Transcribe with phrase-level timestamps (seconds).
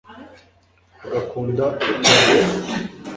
[1.05, 2.49] agakunda ubutabera